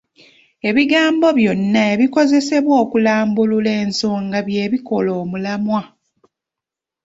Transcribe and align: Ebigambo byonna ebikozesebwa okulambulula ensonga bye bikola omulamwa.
Ebigambo 0.69 1.27
byonna 1.39 1.81
ebikozesebwa 1.93 2.73
okulambulula 2.83 3.71
ensonga 3.83 4.37
bye 4.47 4.65
bikola 4.71 5.11
omulamwa. 5.23 5.81